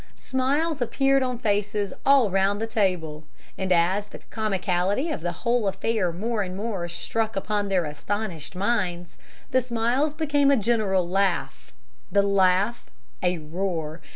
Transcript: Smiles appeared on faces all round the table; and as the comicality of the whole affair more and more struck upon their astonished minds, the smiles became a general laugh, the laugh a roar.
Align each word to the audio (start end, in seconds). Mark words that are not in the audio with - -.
Smiles 0.15 0.81
appeared 0.81 1.21
on 1.21 1.37
faces 1.37 1.93
all 2.07 2.31
round 2.31 2.59
the 2.59 2.65
table; 2.65 3.23
and 3.55 3.71
as 3.71 4.07
the 4.07 4.17
comicality 4.31 5.11
of 5.13 5.21
the 5.21 5.31
whole 5.45 5.67
affair 5.67 6.11
more 6.11 6.41
and 6.41 6.57
more 6.57 6.89
struck 6.89 7.35
upon 7.35 7.69
their 7.69 7.85
astonished 7.85 8.55
minds, 8.55 9.15
the 9.51 9.61
smiles 9.61 10.15
became 10.15 10.49
a 10.49 10.57
general 10.57 11.07
laugh, 11.07 11.71
the 12.11 12.23
laugh 12.23 12.89
a 13.21 13.37
roar. 13.37 14.01